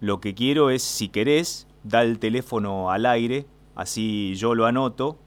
Lo 0.02 0.20
que 0.20 0.34
quiero 0.34 0.70
es, 0.70 0.82
si 0.82 1.10
querés, 1.10 1.68
da 1.84 2.04
el 2.04 2.20
teléfono 2.20 2.90
al 2.90 3.06
aire, 3.06 3.46
así 3.76 4.36
yo 4.36 4.56
lo 4.56 4.66
anoto, 4.66 5.18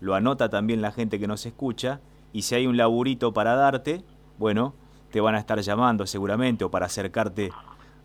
lo 0.00 0.14
anota 0.14 0.48
también 0.48 0.80
la 0.82 0.92
gente 0.92 1.18
que 1.18 1.26
nos 1.26 1.46
escucha, 1.46 2.00
y 2.32 2.42
si 2.42 2.54
hay 2.54 2.66
un 2.66 2.76
laburito 2.76 3.32
para 3.32 3.54
darte, 3.54 4.02
bueno, 4.38 4.74
te 5.10 5.20
van 5.20 5.34
a 5.34 5.38
estar 5.38 5.60
llamando 5.60 6.06
seguramente, 6.06 6.64
o 6.64 6.70
para 6.70 6.86
acercarte 6.86 7.50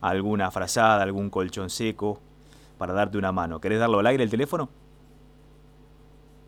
a 0.01 0.09
alguna 0.09 0.51
frazada, 0.51 1.01
algún 1.01 1.29
colchón 1.29 1.69
seco, 1.69 2.19
para 2.77 2.93
darte 2.93 3.17
una 3.17 3.31
mano. 3.31 3.59
¿Querés 3.61 3.79
darlo 3.79 3.99
al 3.99 4.07
aire 4.07 4.23
el 4.23 4.29
teléfono? 4.29 4.69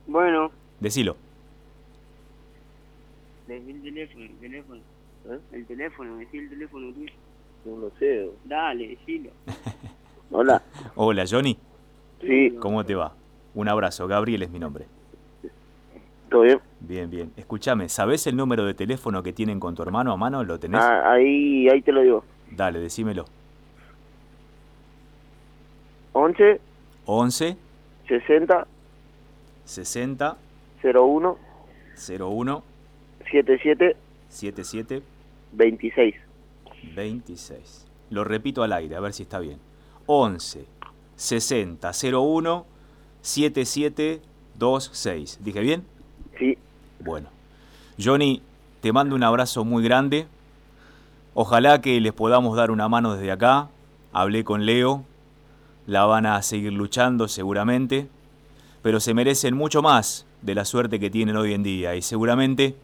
Bueno, 0.10 0.52
Decilo. 0.80 1.16
decí 3.48 3.70
el 3.70 3.82
teléfono, 3.84 4.26
el 4.26 4.36
teléfono. 4.40 4.82
El 5.52 5.66
teléfono, 5.68 6.18
decí 6.18 6.38
el 6.40 6.50
teléfono 6.50 6.92
tuyo. 6.94 7.14
No 7.66 7.78
lo 7.78 7.92
sé. 8.00 8.28
Dale, 8.46 8.88
decilo. 8.88 9.30
Hola. 10.32 10.64
Hola, 10.96 11.26
Johnny. 11.30 11.56
Sí, 12.22 12.56
¿Cómo 12.60 12.84
te 12.84 12.96
va? 12.96 13.14
Un 13.54 13.68
abrazo. 13.68 14.08
Gabriel 14.08 14.42
es 14.44 14.50
mi 14.50 14.58
nombre. 14.58 14.86
¿todo 16.30 16.42
bien? 16.42 16.60
Bien, 16.80 17.10
bien. 17.10 17.32
Escúchame, 17.38 17.88
¿sabés 17.90 18.26
el 18.28 18.36
número 18.36 18.66
de 18.66 18.74
teléfono 18.74 19.22
que 19.22 19.34
tienen 19.34 19.60
con 19.60 19.76
tu 19.76 19.84
hermano 19.84 20.12
a 20.12 20.18
mano? 20.18 20.44
¿Lo 20.44 20.60
tenés? 20.60 20.82
Ah, 20.82 21.12
ahí, 21.14 21.68
ahí 21.70 21.82
te 21.84 21.92
lo 21.92 22.02
digo. 22.02 22.24
Dale, 22.52 22.80
decímelo. 22.80 23.26
11 26.14 26.60
11 27.06 27.58
60 28.08 28.68
60 29.70 30.36
01 30.84 31.38
01 32.20 32.64
77 33.32 33.96
77 34.28 35.04
26. 35.52 36.16
26. 36.96 37.86
Lo 38.10 38.24
repito 38.24 38.64
al 38.64 38.74
aire, 38.74 38.96
a 38.96 39.00
ver 39.00 39.14
si 39.14 39.24
está 39.24 39.40
bien. 39.40 39.60
11 40.08 40.66
60 41.16 41.92
01 42.12 42.66
77 43.22 44.22
26. 44.60 45.40
¿Dije 45.44 45.60
bien? 45.60 45.84
Sí, 46.40 46.58
Bueno. 47.00 47.30
Johnny, 48.04 48.42
te 48.82 48.92
mando 48.92 49.16
un 49.16 49.24
abrazo 49.24 49.66
muy 49.66 49.84
grande. 49.84 50.26
Ojalá 51.36 51.82
que 51.82 52.00
les 52.02 52.14
podamos 52.14 52.56
dar 52.58 52.72
una 52.72 52.88
mano 52.90 53.14
desde 53.14 53.32
acá. 53.32 53.70
Hablé 54.14 54.44
con 54.44 54.66
Leo. 54.66 55.04
La 55.86 56.06
van 56.06 56.26
a 56.26 56.42
seguir 56.42 56.74
luchando 56.74 57.28
seguramente. 57.28 58.08
Pero 58.82 59.00
se 59.00 59.14
merecen 59.14 59.56
mucho 59.56 59.82
más 59.82 60.26
de 60.42 60.56
la 60.56 60.66
suerte 60.66 61.00
que 61.00 61.10
tienen 61.10 61.36
hoy 61.36 61.54
en 61.54 61.64
día. 61.64 61.96
Y 61.96 62.02
seguramente 62.02 62.76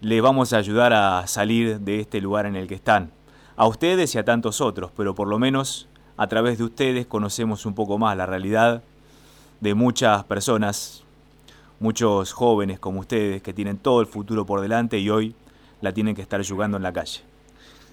les 0.00 0.20
vamos 0.22 0.52
a 0.52 0.58
ayudar 0.58 0.92
a 0.92 1.26
salir 1.26 1.80
de 1.80 2.00
este 2.00 2.20
lugar 2.20 2.46
en 2.46 2.56
el 2.56 2.66
que 2.66 2.74
están. 2.74 3.10
A 3.56 3.66
ustedes 3.66 4.14
y 4.14 4.18
a 4.18 4.24
tantos 4.24 4.60
otros. 4.60 4.90
Pero 4.96 5.14
por 5.14 5.28
lo 5.28 5.38
menos 5.38 5.88
a 6.16 6.26
través 6.26 6.58
de 6.58 6.64
ustedes 6.64 7.06
conocemos 7.06 7.66
un 7.66 7.74
poco 7.74 7.98
más 7.98 8.16
la 8.16 8.26
realidad 8.26 8.82
de 9.60 9.74
muchas 9.74 10.24
personas 10.24 11.04
muchos 11.82 12.32
jóvenes 12.32 12.78
como 12.78 13.00
ustedes 13.00 13.42
que 13.42 13.52
tienen 13.52 13.76
todo 13.76 14.00
el 14.00 14.06
futuro 14.06 14.46
por 14.46 14.60
delante 14.60 14.98
y 14.98 15.10
hoy 15.10 15.34
la 15.80 15.92
tienen 15.92 16.14
que 16.14 16.22
estar 16.22 16.40
jugando 16.46 16.76
en 16.76 16.84
la 16.84 16.92
calle. 16.92 17.22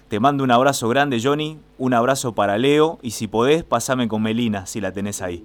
Te 0.08 0.20
mando 0.20 0.44
un 0.44 0.50
abrazo 0.52 0.88
grande, 0.88 1.20
Johnny, 1.22 1.58
un 1.76 1.92
abrazo 1.92 2.32
para 2.32 2.56
Leo 2.56 2.98
y 3.02 3.10
si 3.10 3.26
podés, 3.26 3.64
pasame 3.64 4.06
con 4.06 4.22
Melina 4.22 4.66
si 4.66 4.80
la 4.80 4.92
tenés 4.92 5.20
ahí. 5.22 5.44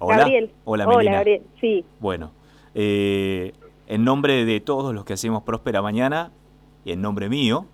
Hola. 0.00 0.18
Gabriel. 0.18 0.52
Hola, 0.64 0.86
Hola, 0.86 0.96
Melina. 0.96 1.16
Gabriel. 1.16 1.42
Sí, 1.60 1.84
Bueno, 2.00 2.32
eh, 2.74 3.52
en 3.86 4.04
nombre 4.04 4.44
de 4.44 4.60
todos 4.60 4.94
los 4.94 5.04
que 5.04 5.14
hacemos 5.14 5.42
Próspera 5.42 5.82
Mañana 5.82 6.30
y 6.84 6.92
en 6.92 7.02
nombre 7.02 7.28
mío, 7.28 7.66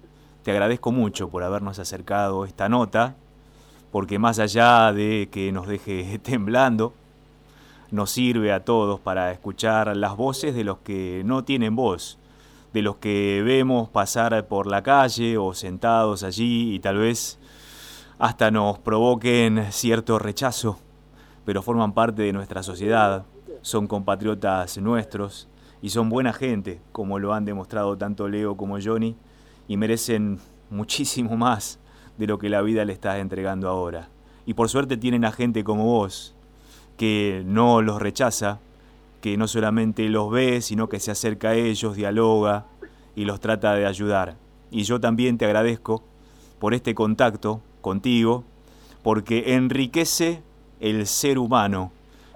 te 0.42 0.50
agradezco 0.50 0.92
mucho 0.92 1.28
por 1.28 1.42
habernos 1.42 1.78
acercado 1.78 2.44
esta 2.44 2.68
nota, 2.68 3.16
porque 3.90 4.18
más 4.18 4.38
allá 4.38 4.92
de 4.92 5.28
que 5.30 5.52
nos 5.52 5.66
deje 5.66 6.18
temblando, 6.22 6.94
nos 7.90 8.10
sirve 8.10 8.52
a 8.52 8.64
todos 8.64 9.00
para 9.00 9.30
escuchar 9.30 9.96
las 9.96 10.16
voces 10.16 10.54
de 10.54 10.64
los 10.64 10.78
que 10.78 11.22
no 11.24 11.44
tienen 11.44 11.76
voz, 11.76 12.18
de 12.72 12.82
los 12.82 12.96
que 12.96 13.42
vemos 13.44 13.88
pasar 13.88 14.46
por 14.48 14.66
la 14.66 14.82
calle 14.82 15.38
o 15.38 15.54
sentados 15.54 16.24
allí 16.24 16.74
y 16.74 16.80
tal 16.80 16.96
vez 16.96 17.38
hasta 18.18 18.50
nos 18.50 18.78
provoquen 18.78 19.70
cierto 19.70 20.18
rechazo, 20.18 20.78
pero 21.44 21.62
forman 21.62 21.92
parte 21.92 22.22
de 22.22 22.32
nuestra 22.32 22.62
sociedad, 22.62 23.24
son 23.62 23.86
compatriotas 23.86 24.78
nuestros 24.78 25.48
y 25.82 25.90
son 25.90 26.08
buena 26.08 26.32
gente, 26.32 26.80
como 26.92 27.18
lo 27.18 27.34
han 27.34 27.44
demostrado 27.44 27.96
tanto 27.96 28.28
Leo 28.28 28.56
como 28.56 28.78
Johnny, 28.80 29.16
y 29.68 29.76
merecen 29.76 30.38
muchísimo 30.70 31.36
más 31.36 31.78
de 32.18 32.26
lo 32.26 32.38
que 32.38 32.48
la 32.48 32.62
vida 32.62 32.84
le 32.84 32.92
está 32.92 33.18
entregando 33.18 33.68
ahora. 33.68 34.08
Y 34.46 34.54
por 34.54 34.68
suerte 34.68 34.96
tienen 34.96 35.24
a 35.24 35.32
gente 35.32 35.64
como 35.64 35.84
vos, 35.84 36.34
que 36.96 37.42
no 37.46 37.82
los 37.82 38.00
rechaza, 38.00 38.60
que 39.20 39.36
no 39.36 39.48
solamente 39.48 40.08
los 40.08 40.30
ve, 40.30 40.60
sino 40.60 40.88
que 40.88 41.00
se 41.00 41.10
acerca 41.10 41.50
a 41.50 41.54
ellos, 41.54 41.96
dialoga 41.96 42.66
y 43.16 43.24
los 43.24 43.40
trata 43.40 43.74
de 43.74 43.86
ayudar. 43.86 44.36
Y 44.70 44.82
yo 44.84 45.00
también 45.00 45.38
te 45.38 45.46
agradezco 45.46 46.02
por 46.58 46.74
este 46.74 46.94
contacto 46.94 47.62
contigo, 47.80 48.44
porque 49.02 49.54
enriquece 49.54 50.42
el 50.84 51.06
ser 51.06 51.38
humano. 51.38 51.90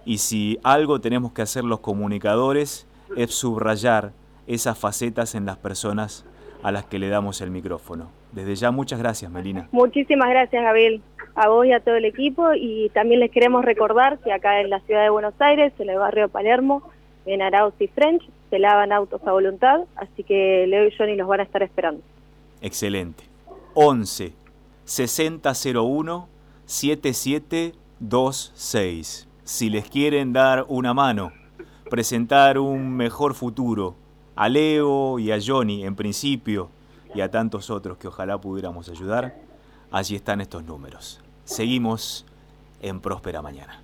Y 0.07 0.19
si 0.19 0.59
algo 0.63 1.01
tenemos 1.01 1.33
que 1.33 1.43
hacer 1.43 1.65
los 1.65 1.81
comunicadores 1.81 2.87
es 3.15 3.35
subrayar 3.35 4.13
esas 4.47 4.79
facetas 4.79 5.35
en 5.35 5.45
las 5.45 5.59
personas 5.59 6.25
a 6.63 6.73
las 6.73 6.87
que 6.87 6.99
le 6.99 7.11
damos 7.11 7.43
el 7.43 7.51
micrófono. 7.51 8.11
Desde 8.33 8.55
ya 8.57 8.71
muchas 8.71 8.99
gracias, 8.99 9.31
Melina. 9.31 9.69
Muchísimas 9.71 10.31
gracias, 10.31 10.63
Gabriel, 10.63 11.03
a 11.35 11.49
vos 11.49 11.67
y 11.67 11.73
a 11.73 11.81
todo 11.81 11.97
el 11.97 12.07
equipo. 12.07 12.55
Y 12.55 12.91
también 12.95 13.21
les 13.21 13.31
queremos 13.31 13.67
recordar 13.67 14.19
que 14.21 14.33
acá 14.33 14.63
en 14.63 14.71
la 14.71 14.81
ciudad 14.81 15.03
de 15.03 15.11
Buenos 15.11 15.35
Aires, 15.41 15.75
en 15.79 15.91
el 15.91 15.99
barrio 15.99 16.31
Palermo, 16.31 16.83
en 17.27 17.43
Arauz 17.43 17.75
y 17.79 17.89
French, 17.89 18.23
se 18.49 18.59
lavan 18.59 18.93
autos 18.93 19.21
a 19.27 19.33
voluntad, 19.33 19.81
así 19.97 20.25
que 20.25 20.67
Leo 20.67 20.89
y 20.89 20.97
Johnny 20.97 21.17
los 21.17 21.29
van 21.29 21.41
a 21.41 21.43
estar 21.43 21.63
esperando. 21.63 22.01
Excelente. 22.63 23.25
11 23.75 24.33
6001 24.85 26.29
7726. 28.01 29.27
Si 29.45 29.71
les 29.71 29.89
quieren 29.89 30.33
dar 30.33 30.67
una 30.69 30.95
mano, 30.95 31.33
presentar 31.89 32.59
un 32.59 32.97
mejor 32.97 33.35
futuro 33.35 33.97
a 34.37 34.49
Leo 34.49 35.19
y 35.19 35.33
a 35.33 35.39
Johnny 35.45 35.85
en 35.85 35.97
principio 35.97 36.71
y 37.15 37.23
a 37.23 37.31
tantos 37.31 37.71
otros 37.71 37.97
que 37.99 38.09
ojalá 38.09 38.39
pudiéramos 38.41 38.89
ayudar, 38.89 39.41
allí 39.91 40.15
están 40.15 40.41
estos 40.41 40.65
números. 40.65 41.21
Seguimos 41.45 42.27
en 42.83 43.01
Próspera 43.01 43.43
Mañana. 43.43 43.81